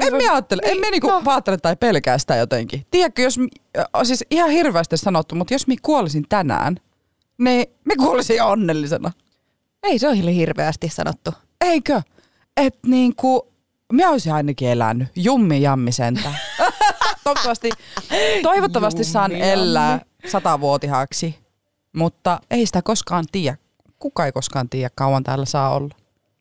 [0.00, 1.22] En minä ajattele, en minä niinku no.
[1.26, 2.86] ajattele tai pelkää sitä jotenkin.
[2.90, 3.38] Tiedätkö, jos,
[4.02, 6.76] siis ihan hirveästi sanottu, mutta jos minä kuolisin tänään,
[7.38, 9.12] niin me kuolisin onnellisena.
[9.82, 11.30] Ei se ole hirveästi sanottu.
[11.60, 12.02] Eikö?
[12.56, 13.52] Et niinku,
[13.92, 15.08] minä olisin ainakin elänyt.
[15.16, 16.38] Jummi jammi sentään.
[17.24, 17.70] toivottavasti,
[18.42, 19.50] toivottavasti saan jammi.
[19.50, 21.38] elää satavuotihaaksi,
[21.96, 23.56] mutta ei sitä koskaan tiedä.
[23.98, 25.94] Kuka ei koskaan tiedä, kauan täällä saa olla.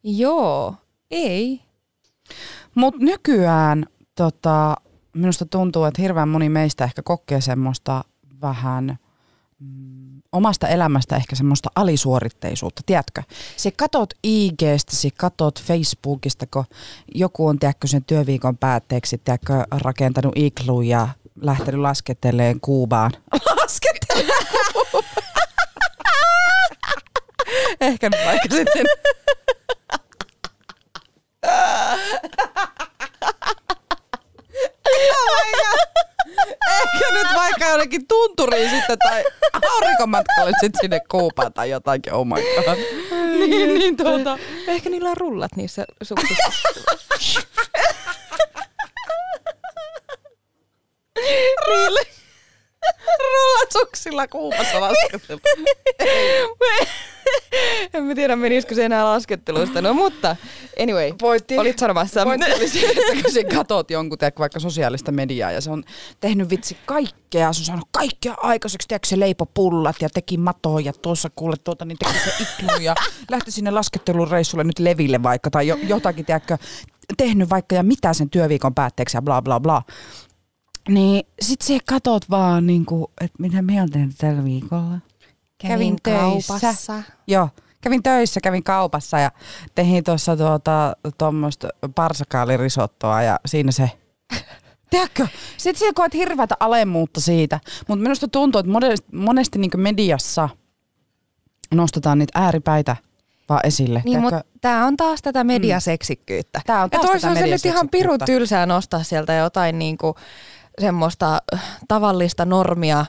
[0.04, 0.76] Joo,
[1.12, 1.62] ei.
[2.76, 4.76] Mutta nykyään tota,
[5.14, 8.04] minusta tuntuu, että hirveän moni meistä ehkä kokee semmoista
[8.42, 8.98] vähän
[9.60, 13.24] mm, omasta elämästä ehkä semmoista alisuoritteisuutta, tiedätkö?
[13.58, 16.66] Se katot IGstä, se katot Facebookista, kun
[17.16, 21.08] joku on, tiedätkö, sen työviikon päätteeksi, tiedätkö, rakentanut iglu ja
[21.42, 23.12] lähtenyt lasketteleen Kuubaan.
[23.62, 25.04] Lasketteleen Kuubaan.
[27.82, 28.86] ehkä nyt vaikka sitten
[36.70, 39.24] Ehkä nyt vaikka jonnekin tunturiin sitten tai
[39.76, 42.78] aurinkomatkalle sitten sinne kuupaan tai jotakin, oh my god.
[43.40, 44.38] niin, niin tuota.
[44.68, 46.52] Ehkä niillä on rullat niissä suksissa.
[51.68, 52.23] Rullat.
[53.34, 55.42] Rullasuksilla kuumassa lasketella.
[57.94, 59.82] en mä tiedä, menisikö se enää laskettelusta.
[59.82, 60.36] No mutta,
[60.82, 62.24] anyway, Pointti, olit sanomassa.
[62.24, 65.84] pointti oli se, että kun sä katot jonkun teek vaikka sosiaalista mediaa ja se on
[66.20, 70.94] tehnyt vitsi kaikkea, se on saanut kaikkea aikaiseksi, tiedätkö se leipopullat ja teki matoa ja
[70.94, 72.96] tuossa kuule tuota, niin teki se iklu ja
[73.32, 76.58] lähti sinne laskettelureissulle nyt leville vaikka tai jo, jotakin, tiedätkö,
[77.18, 79.82] tehnyt vaikka ja mitä sen työviikon päätteeksi ja bla bla bla.
[80.90, 85.00] Niin sit sä katot vaan niinku, että mitä tehnyt tällä viikolla.
[85.58, 86.54] Kävin töissä.
[86.54, 87.04] kaupassa.
[87.28, 87.50] Joo,
[87.82, 89.32] kävin töissä, kävin kaupassa ja
[89.76, 93.92] tehin tuossa tuota, tuommoista parsakaalirisottoa ja siinä se
[94.90, 95.28] Tiedätkö?
[95.58, 100.50] Sitten siellä koet hirveätä alemmuutta siitä, mutta minusta tuntuu, että monesti, monesti niin mediassa
[101.74, 102.96] nostetaan niitä ääripäitä
[103.50, 104.02] vaan esille.
[104.06, 104.36] Niin, Tiedätkö?
[104.36, 106.62] mutta tämä on taas tätä mediaseksikkyyttä.
[106.66, 110.16] Tää on taas Et tätä olisihan se nyt ihan pirun tylsää nostaa sieltä jotain niinku
[110.82, 113.06] semmoista äh, tavallista normia,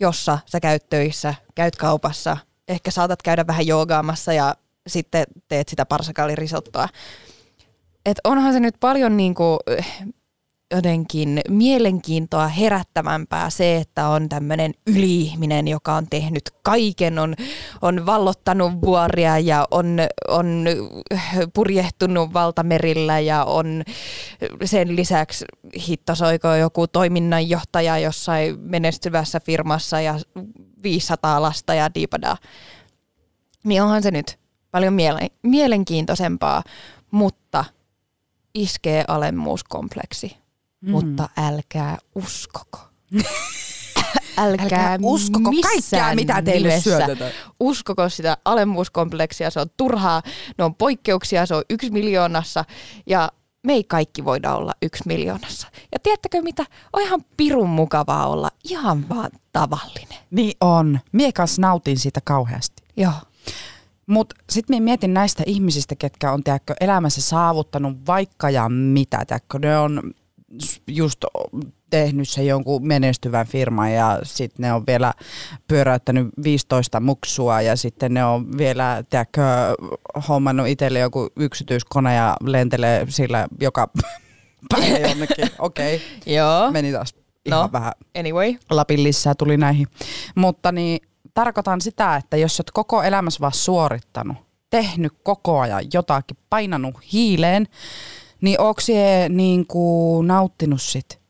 [0.00, 2.36] jossa sä käyt töissä, käyt kaupassa,
[2.68, 4.54] ehkä saatat käydä vähän joogaamassa ja
[4.86, 6.88] sitten teet sitä parsakaalirisottoa.
[8.06, 10.04] Et onhan se nyt paljon niinku, äh,
[10.70, 17.34] jotenkin mielenkiintoa herättävämpää se, että on tämmöinen yliihminen, joka on tehnyt kaiken, on,
[17.82, 20.64] on vallottanut vuoria ja on, on
[21.54, 23.82] purjehtunut valtamerillä ja on
[24.64, 25.44] sen lisäksi
[25.88, 30.14] hittosoiko joku toiminnanjohtaja jossain menestyvässä firmassa ja
[30.82, 32.36] 500 lasta ja diipadaa.
[33.64, 34.38] Niin onhan se nyt
[34.70, 36.62] paljon miele- mielenkiintoisempaa,
[37.10, 37.64] mutta
[38.54, 40.40] iskee alemmuuskompleksi
[40.80, 40.90] mm.
[40.90, 42.78] mutta älkää uskoko.
[44.38, 47.32] älkää, Älkää uskoko kaikkea, mitä teille nimessä syötetään.
[47.60, 50.22] Uskoko sitä alemmuuskompleksia, se on turhaa,
[50.58, 52.64] ne on poikkeuksia, se on yksi miljoonassa
[53.06, 55.68] ja me ei kaikki voida olla yksi miljoonassa.
[55.92, 56.66] Ja tiedättekö mitä?
[56.92, 60.18] On ihan pirun mukavaa olla ihan vaan tavallinen.
[60.30, 61.00] Niin on.
[61.12, 62.82] Mie kanssa nautin siitä kauheasti.
[62.96, 63.12] Joo.
[64.06, 69.24] Mutta sitten mietin näistä ihmisistä, ketkä on tiedätkö, elämässä saavuttanut vaikka ja mitä.
[69.26, 70.14] Tiedätkö, ne on
[70.86, 71.24] just
[71.90, 75.14] tehnyt se jonkun menestyvän firman ja sitten ne on vielä
[75.68, 79.42] pyöräyttänyt 15 muksua ja sitten ne on vielä tiedätkö,
[80.28, 83.88] hommannut itselle joku yksityiskone ja lentelee sillä joka
[84.70, 85.50] päivä jonnekin.
[85.58, 86.34] Okei, okay.
[86.34, 86.70] Joo.
[86.70, 87.14] meni taas
[87.46, 87.68] ihan No.
[87.72, 88.54] vähän Anyway.
[88.70, 89.86] Lapin lisää tuli näihin.
[90.34, 91.00] Mutta niin,
[91.34, 94.36] tarkoitan sitä, että jos olet koko elämässä vaan suorittanut,
[94.70, 97.66] tehnyt koko ajan jotakin, painanut hiileen,
[98.40, 101.20] niin onko se niin kuin nauttinut sit?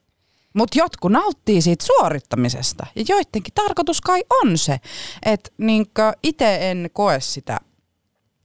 [0.55, 2.87] Mutta jotkut nauttii siitä suorittamisesta.
[2.96, 4.81] Ja joidenkin tarkoitus kai on se,
[5.27, 5.87] että niin
[6.23, 7.59] itse en koe sitä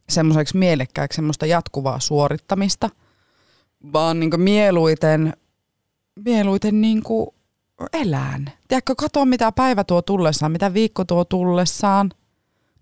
[0.10, 2.90] semmoiseksi mielekkääksi semmoista jatkuvaa suorittamista,
[3.94, 5.34] vaan niin mieluiten,
[6.26, 7.30] mieluiten niin kuin
[7.94, 8.52] elään.
[8.68, 12.12] Tiedätkö, kato mitä päivä tuo tullessaan, mitä viikko tuo tullessaan.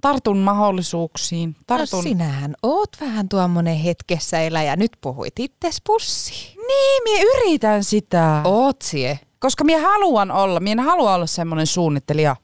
[0.03, 1.55] Tartun mahdollisuuksiin.
[1.67, 1.97] Tartun...
[1.97, 4.75] No sinähän oot vähän tuommoinen hetkessä eläjä.
[4.75, 6.57] Nyt puhuit itses pussiin.
[6.67, 8.41] Niin, minä yritän sitä.
[8.43, 9.19] Oot sie.
[9.39, 12.35] Koska minä haluan olla, minä en halua olla semmoinen suunnittelija.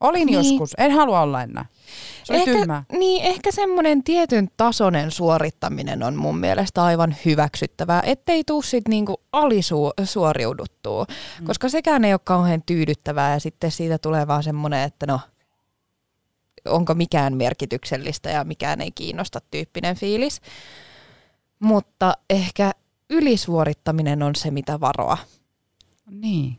[0.00, 0.34] Olin Niin.
[0.34, 1.64] joskus, en halua olla enää.
[2.24, 2.84] Se ehkä, tyhmää.
[2.92, 9.20] Niin, ehkä semmoinen tietyn tasoinen suorittaminen on mun mielestä aivan hyväksyttävää, ettei tuu sit niinku
[9.32, 11.04] alisuoriuduttua,
[11.40, 11.46] mm.
[11.46, 15.20] koska sekään ei ole kauhean tyydyttävää ja sitten siitä tulee vaan semmoinen, että no,
[16.64, 20.40] onko mikään merkityksellistä ja mikään ei kiinnosta tyyppinen fiilis.
[21.58, 22.72] Mutta ehkä
[23.10, 25.18] ylisuorittaminen on se, mitä varoa.
[26.10, 26.58] Niin.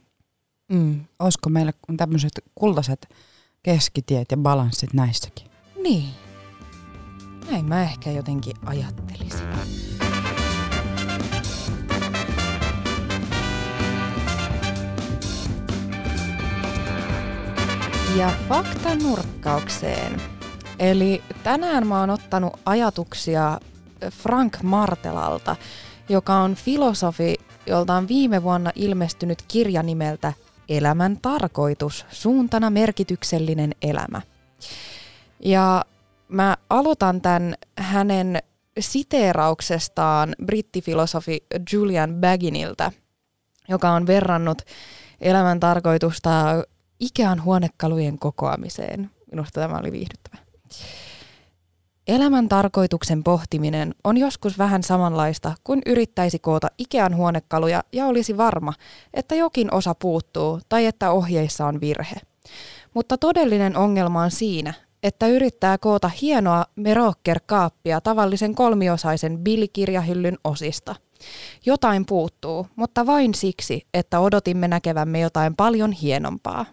[0.71, 1.05] Mm.
[1.19, 3.09] Olisiko meillä tämmöiset kultaiset
[3.63, 5.47] keskitiet ja balanssit näissäkin?
[5.83, 6.09] Niin.
[7.51, 9.47] Näin mä ehkä jotenkin ajattelisin.
[18.17, 20.21] Ja faktanurkkaukseen.
[20.79, 23.59] Eli tänään mä oon ottanut ajatuksia
[24.09, 25.55] Frank Martelalta,
[26.09, 30.33] joka on filosofi, jolta on viime vuonna ilmestynyt kirja nimeltä
[30.69, 34.21] Elämän tarkoitus, suuntana merkityksellinen elämä.
[35.45, 35.85] Ja
[36.27, 38.39] mä aloitan tämän hänen
[38.79, 42.91] siteerauksestaan brittifilosofi Julian Baginiltä,
[43.69, 44.61] joka on verrannut
[45.21, 46.29] elämän tarkoitusta
[47.01, 49.09] Ikean huonekalujen kokoamiseen.
[49.31, 50.37] Minusta tämä oli viihdyttävä.
[52.07, 58.73] Elämän tarkoituksen pohtiminen on joskus vähän samanlaista kuin yrittäisi koota Ikean huonekaluja ja olisi varma,
[59.13, 62.15] että jokin osa puuttuu tai että ohjeissa on virhe.
[62.93, 70.95] Mutta todellinen ongelma on siinä, että yrittää koota hienoa Merocker-kaappia tavallisen kolmiosaisen billikirjahyllyn osista.
[71.65, 76.65] Jotain puuttuu, mutta vain siksi, että odotimme näkevämme jotain paljon hienompaa.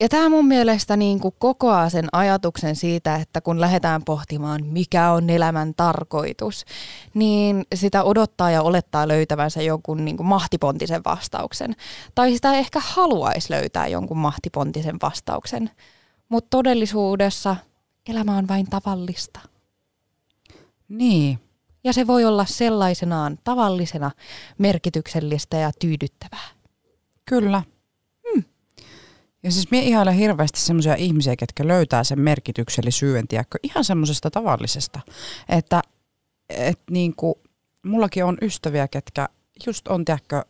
[0.00, 5.10] Ja tämä mun mielestä niin kuin kokoaa sen ajatuksen siitä, että kun lähdetään pohtimaan, mikä
[5.10, 6.64] on elämän tarkoitus,
[7.14, 11.76] niin sitä odottaa ja olettaa löytävänsä jonkun niin kuin mahtipontisen vastauksen.
[12.14, 15.70] Tai sitä ehkä haluaisi löytää jonkun mahtipontisen vastauksen.
[16.28, 17.56] Mutta todellisuudessa
[18.08, 19.40] elämä on vain tavallista.
[20.88, 21.38] Niin.
[21.84, 24.10] Ja se voi olla sellaisenaan tavallisena
[24.58, 26.48] merkityksellistä ja tyydyttävää.
[27.24, 27.62] Kyllä.
[29.42, 35.00] Ja siis minä ihailen hirveästi semmoisia ihmisiä, ketkä löytää sen merkityksellisyyden, tiedätkö, ihan semmoisesta tavallisesta.
[35.48, 35.82] Että
[36.48, 37.40] et niinku,
[37.82, 39.28] mullakin on ystäviä, ketkä
[39.66, 40.44] just on, tiedätkö,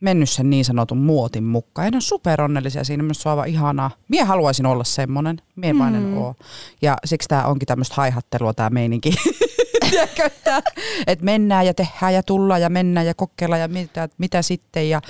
[0.00, 1.86] mennyt sen niin sanotun muotin mukaan.
[1.86, 3.90] Ja ne on superonnellisia siinä, myös aivan ihanaa.
[4.08, 6.16] Mie haluaisin olla semmoinen, mie vain en mm.
[6.16, 6.34] oo.
[6.82, 9.14] Ja siksi tämä onkin tämmöistä haihattelua tämä meininki.
[11.06, 14.88] että mennään ja tehdään ja tullaan ja mennään ja kokeillaan ja mitä, mitä sitten.
[14.88, 15.00] Ja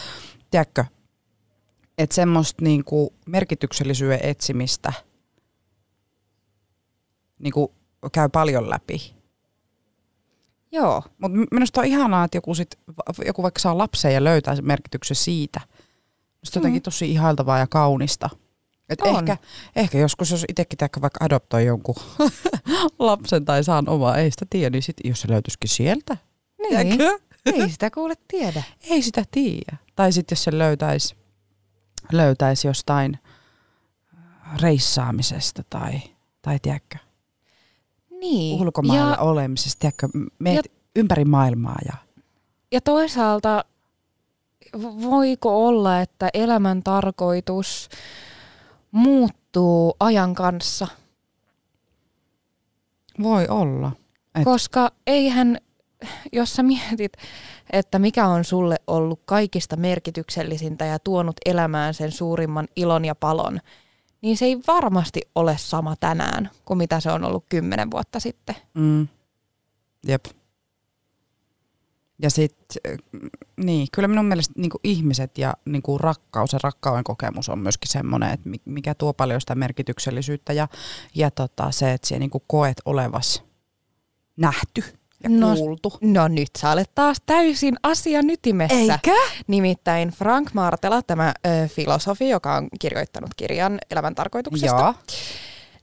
[0.50, 0.84] tiedätkö,
[1.98, 4.92] että semmoista niinku merkityksellisyyden etsimistä
[7.38, 7.74] niinku
[8.12, 9.14] käy paljon läpi.
[10.72, 11.02] Joo.
[11.18, 12.78] Mutta minusta on ihanaa, että joku, sit,
[13.26, 15.60] joku vaikka saa lapsen ja löytää sen merkityksen siitä.
[15.60, 16.60] Minusta mm.
[16.60, 18.30] jotenkin tosi ihailtavaa ja kaunista.
[18.88, 19.36] Et ehkä,
[19.76, 21.94] ehkä joskus, jos itsekin vaikka adoptoi jonkun
[22.98, 26.16] lapsen tai saan omaa, ei sitä tiedä, niin sit, jos se löytyisikin sieltä.
[26.62, 27.00] Niin.
[27.46, 28.62] ei sitä kuule tiedä.
[28.90, 29.76] Ei sitä tiedä.
[29.96, 31.16] Tai sitten jos se löytäisi
[32.12, 33.18] löytäisi jostain
[34.62, 36.00] reissaamisesta tai,
[36.42, 36.98] tai tiedätkö,
[38.10, 38.62] niin.
[38.62, 41.78] ulkomailla ja, olemisesta, tiedätkö, meet ja, ympäri maailmaa.
[41.86, 41.94] Ja...
[42.72, 43.64] ja toisaalta
[44.80, 47.88] voiko olla, että elämän tarkoitus
[48.90, 50.88] muuttuu ajan kanssa?
[53.22, 53.92] Voi olla.
[54.34, 54.44] Et...
[54.44, 55.58] Koska eihän,
[56.32, 57.12] jos sä mietit,
[57.70, 63.60] että mikä on sulle ollut kaikista merkityksellisintä ja tuonut elämään sen suurimman ilon ja palon,
[64.22, 68.56] niin se ei varmasti ole sama tänään kuin mitä se on ollut kymmenen vuotta sitten.
[68.74, 69.08] Mm.
[70.08, 70.24] Jep.
[72.22, 72.98] Ja sitten,
[73.56, 78.30] niin, kyllä minun mielestä niin ihmiset ja niin rakkaus ja rakkauden kokemus on myöskin semmoinen,
[78.30, 80.68] että mikä tuo paljon sitä merkityksellisyyttä ja,
[81.14, 83.42] ja tota, se, että siellä niin koet olevas
[84.36, 84.84] nähty
[85.22, 85.92] ja no, kuultu.
[86.00, 88.76] No nyt sä olet taas täysin asian ytimessä.
[88.76, 89.14] Eikä?
[89.46, 94.94] Nimittäin Frank Martela, tämä ö, filosofi, joka on kirjoittanut kirjan elämän tarkoituksesta, Joo.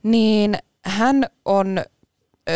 [0.04, 2.54] niin hän on ö,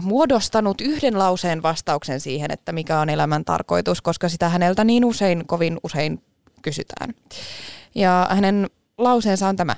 [0.00, 5.46] muodostanut yhden lauseen vastauksen siihen, että mikä on elämän tarkoitus, koska sitä häneltä niin usein,
[5.46, 6.22] kovin usein
[6.62, 7.14] kysytään.
[7.94, 9.76] Ja hänen lauseensa on tämä.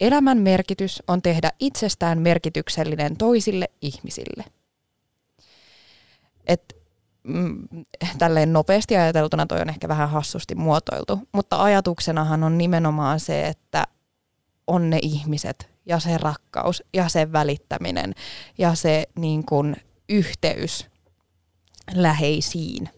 [0.00, 4.44] Elämän merkitys on tehdä itsestään merkityksellinen toisille ihmisille.
[6.46, 6.76] Et,
[7.22, 7.68] mm,
[8.18, 13.84] tälleen nopeasti ajateltuna toi on ehkä vähän hassusti muotoiltu, mutta ajatuksenahan on nimenomaan se, että
[14.66, 18.14] on ne ihmiset ja se rakkaus ja se välittäminen
[18.58, 19.76] ja se niin kun,
[20.08, 20.86] yhteys
[21.94, 22.88] läheisiin.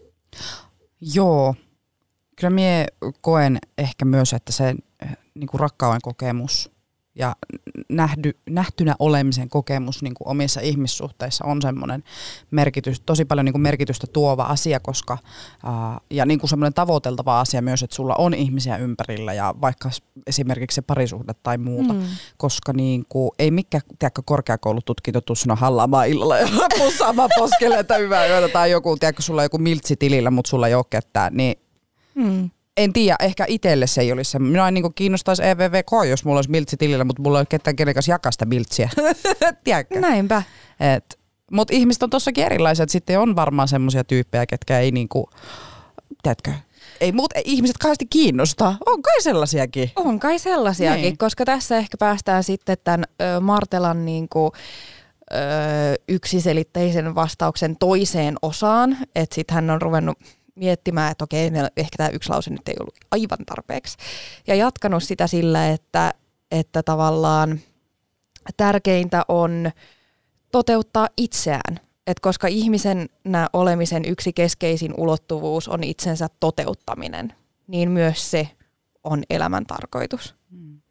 [1.01, 1.55] Joo,
[2.35, 2.85] kyllä minä
[3.21, 4.75] koen ehkä myös, että se
[5.35, 6.76] niin kuin rakkauden kokemus
[7.19, 7.35] ja
[7.89, 12.03] nähdy, nähtynä olemisen kokemus niin kuin omissa ihmissuhteissa on semmoinen
[12.51, 15.17] merkitys, tosi paljon niin kuin merkitystä tuova asia, koska
[15.63, 19.89] ää, ja niin kuin semmoinen tavoiteltava asia myös, että sulla on ihmisiä ympärillä ja vaikka
[20.27, 22.01] esimerkiksi se parisuhde tai muuta, mm.
[22.37, 27.97] koska niin kuin, ei mikään tiedätkö, korkeakoulututkinto tuu sinua hallaamaan illalla ja pussaamaan poskelle, että
[27.97, 31.37] hyvää yötä tai joku, tiedätkö, sulla on joku miltsi tilillä, mutta sulla ei ole ketään,
[31.37, 31.59] niin
[32.15, 34.39] mm en tiedä, ehkä itselle se ei olisi se.
[34.39, 37.93] Minua niin kiinnostaisi EVVK, jos mulla olisi miltsi tilillä, mutta mulla ei ole ketään kenen
[37.93, 38.89] kanssa jakaa sitä miltsiä.
[39.63, 39.99] Tiedätkö?
[39.99, 40.43] Näinpä.
[41.51, 42.89] mutta ihmiset on tossakin erilaiset.
[42.89, 45.29] Sitten on varmaan semmoisia tyyppejä, ketkä ei niinku,
[46.23, 46.51] tiedätkö,
[47.01, 48.77] ei muut ei, ihmiset kauheasti kiinnostaa.
[48.85, 49.91] On kai sellaisiakin.
[49.95, 51.17] On kai sellaisiakin, niin.
[51.17, 54.51] koska tässä ehkä päästään sitten tämän ö, Martelan niinku,
[55.33, 55.35] ö,
[56.07, 58.97] yksiselitteisen vastauksen toiseen osaan.
[59.15, 60.17] Että sitten hän on ruvennut
[60.57, 63.97] miettimään, että okei, ehkä tämä yksi lause nyt ei ollut aivan tarpeeksi.
[64.47, 66.13] Ja jatkanut sitä sillä, että,
[66.51, 67.59] että tavallaan
[68.57, 69.71] tärkeintä on
[70.51, 71.79] toteuttaa itseään.
[72.07, 73.09] Et koska ihmisen
[73.53, 77.33] olemisen yksi keskeisin ulottuvuus on itsensä toteuttaminen,
[77.67, 78.49] niin myös se
[79.03, 80.35] on elämän tarkoitus.
[80.49, 80.81] Mm.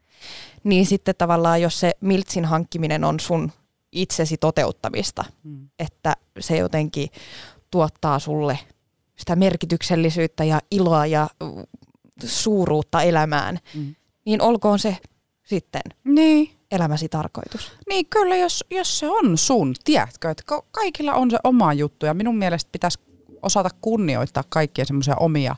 [0.64, 3.52] Niin sitten tavallaan, jos se miltsin hankkiminen on sun
[3.92, 5.68] itsesi toteuttamista, mm.
[5.78, 7.08] että se jotenkin
[7.70, 8.58] tuottaa sulle
[9.16, 11.28] sitä merkityksellisyyttä ja iloa ja
[12.24, 13.94] suuruutta elämään, mm.
[14.24, 14.96] niin olkoon se
[15.44, 15.82] sitten.
[16.04, 16.50] Niin.
[16.70, 17.72] elämäsi tarkoitus.
[17.88, 22.14] Niin kyllä, jos, jos se on sun, tiedätkö, että kaikilla on se oma juttu ja
[22.14, 22.98] minun mielestä pitäisi
[23.42, 25.56] osata kunnioittaa kaikkia semmoisia omia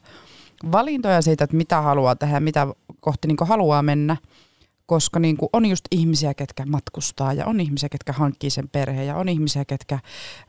[0.72, 2.66] valintoja siitä, että mitä haluaa tehdä, mitä
[3.00, 4.16] kohti niin haluaa mennä–
[4.88, 9.06] koska niin kuin on just ihmisiä, ketkä matkustaa ja on ihmisiä, ketkä hankkii sen perheen
[9.06, 9.98] ja on ihmisiä, ketkä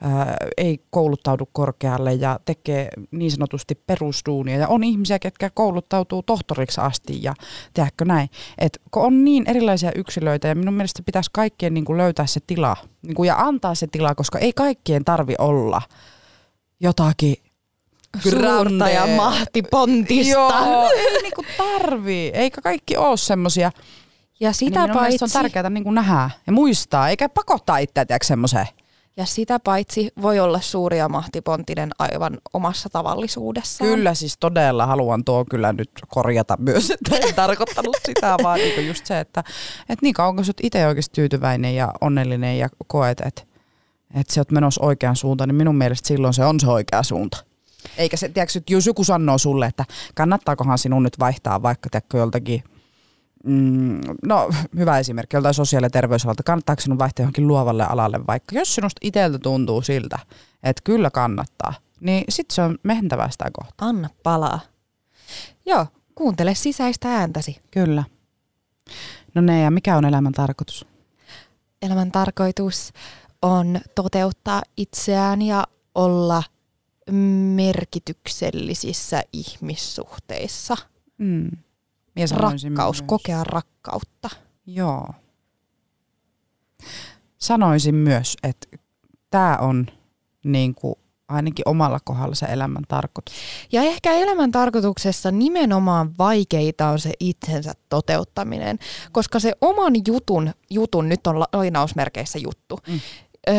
[0.01, 6.81] ää, ei kouluttaudu korkealle ja tekee niin sanotusti perusduunia ja on ihmisiä, ketkä kouluttautuu tohtoriksi
[6.81, 7.33] asti ja
[7.73, 8.29] tiedätkö näin.
[8.57, 12.39] Et kun on niin erilaisia yksilöitä ja minun mielestä pitäisi kaikkien niin kuin löytää se
[12.47, 15.81] tila niin kuin ja antaa se tila, koska ei kaikkien tarvi olla
[16.79, 17.35] jotakin
[18.23, 20.33] Suurta ja mahtipontista.
[20.33, 22.31] Joo, ei niinku tarvii.
[22.33, 23.71] Eikä kaikki ole semmosia
[24.39, 25.23] ja sitä niin paitsi...
[25.23, 28.67] on tärkeää niin nähdä ja muistaa, eikä pakottaa itseä semmoiseen.
[29.17, 33.89] Ja sitä paitsi voi olla suuri ja mahtipontinen aivan omassa tavallisuudessaan.
[33.89, 38.87] Kyllä siis todella haluan tuo kyllä nyt korjata myös, että en tarkoittanut sitä, vaan niin
[38.87, 39.43] just se, että,
[39.79, 43.41] että niin kauan kun sä itse oikeasti tyytyväinen ja onnellinen ja koet, että,
[44.13, 47.37] että sä oot menossa oikeaan suuntaan, niin minun mielestä silloin se on se oikea suunta.
[47.97, 49.85] Eikä se, tiedätkö, jos joku sanoo sulle, että
[50.15, 52.63] kannattaakohan sinun nyt vaihtaa vaikka tiedätkö, joltakin–
[53.43, 56.43] Mm, no hyvä esimerkki joltain sosiaali- ja terveysalalta.
[56.43, 58.55] Kannattaako sinun vaihtaa johonkin luovalle alalle vaikka?
[58.55, 60.19] Jos sinusta itseltä tuntuu siltä,
[60.63, 63.87] että kyllä kannattaa, niin sitten se on mehentävää sitä kohtaa.
[63.87, 64.59] Anna palaa.
[65.65, 67.59] Joo, kuuntele sisäistä ääntäsi.
[67.71, 68.03] Kyllä.
[69.35, 70.85] No ne, ja mikä on elämän tarkoitus?
[71.81, 72.93] Elämän tarkoitus
[73.41, 76.43] on toteuttaa itseään ja olla
[77.55, 80.77] merkityksellisissä ihmissuhteissa.
[81.17, 81.49] Mm
[82.31, 83.07] rakkaus, myös.
[83.07, 84.29] kokea rakkautta.
[84.65, 85.07] Joo.
[87.37, 88.67] Sanoisin myös, että
[89.29, 89.87] tämä on
[90.43, 90.95] niin kuin
[91.29, 93.35] ainakin omalla kohdalla se elämän tarkoitus.
[93.71, 98.79] Ja ehkä elämän tarkoituksessa nimenomaan vaikeita on se itsensä toteuttaminen,
[99.11, 102.99] koska se oman jutun, jutun nyt on lainausmerkeissä juttu, mm.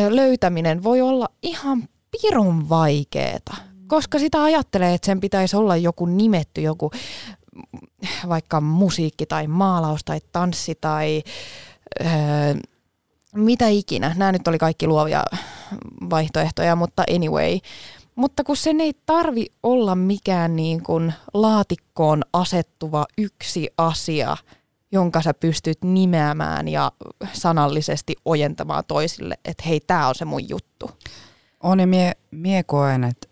[0.09, 1.83] löytäminen voi olla ihan
[2.21, 3.55] pirun vaikeeta,
[3.87, 6.91] koska sitä ajattelee, että sen pitäisi olla joku nimetty, joku
[8.29, 11.23] vaikka musiikki tai maalaus tai tanssi tai
[12.01, 12.09] öö,
[13.35, 14.13] mitä ikinä.
[14.17, 15.23] Nämä nyt oli kaikki luovia
[16.09, 17.59] vaihtoehtoja, mutta anyway.
[18.15, 24.37] Mutta kun sen ei tarvi olla mikään niin kuin laatikkoon asettuva yksi asia,
[24.91, 26.91] jonka sä pystyt nimeämään ja
[27.33, 30.91] sanallisesti ojentamaan toisille, että hei, tämä on se mun juttu.
[31.63, 33.27] On ja mie, mie koen, että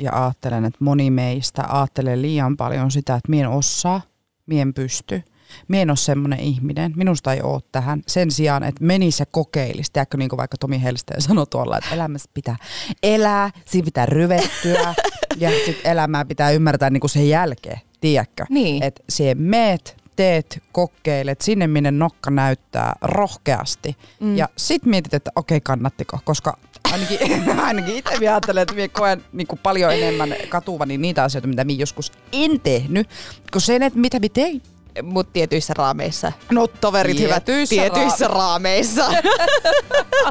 [0.00, 4.00] ja ajattelen, että moni meistä ajattelee liian paljon sitä, että mien osaa,
[4.46, 5.22] mien pysty.
[5.68, 8.02] Mie en ole semmoinen ihminen, minusta ei ole tähän.
[8.06, 9.92] Sen sijaan, että menisi ja kokeilisi.
[9.92, 12.56] Tiedätkö, niin kuin vaikka Tomi Helsteen sanoi tuolla, että elämässä pitää
[13.02, 14.94] elää, siinä pitää ryvettyä
[15.36, 17.80] ja sitten elämää pitää ymmärtää niin kuin sen jälkeen.
[18.00, 18.44] Tiedätkö?
[18.50, 18.82] Niin.
[18.82, 23.96] Että siihen meet, teet, kokeilet sinne, minne nokka näyttää rohkeasti.
[24.20, 24.36] Mm.
[24.36, 26.58] Ja sitten mietit, että okei, kannattiko, koska
[26.92, 27.18] ainakin,
[27.68, 31.80] ainakin itse ajattelen, että minä koen niin kuin paljon enemmän katuvani niitä asioita, mitä minä
[31.80, 33.08] joskus en tehnyt,
[33.52, 34.62] kun sen, että mitä minä tein.
[35.02, 36.32] Mutta tietyissä raameissa.
[36.50, 37.92] No toverit tietyissä hyvät.
[37.92, 39.04] Tietyissä ra- raameissa.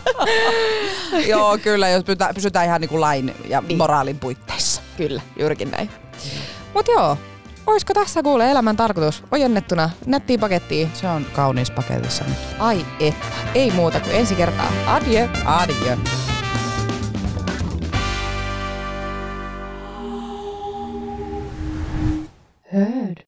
[1.28, 3.78] Joo, kyllä, jos pysytään, pysytään ihan niin kuin lain ja niin.
[3.78, 4.82] moraalin puitteissa.
[4.97, 5.89] Kyllä, juurikin näin.
[6.74, 7.18] Mutta joo,
[7.68, 10.91] Olisiko tässä kuule elämän tarkoitus ojennettuna nettiin pakettiin?
[10.93, 12.38] Se on kaunis paketissa nyt.
[12.60, 14.72] Ai että, ei muuta kuin ensi kertaa.
[14.88, 15.28] Adieu.
[15.45, 15.97] Adieu.
[22.72, 23.24] heard